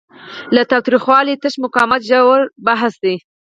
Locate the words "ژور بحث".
2.09-2.93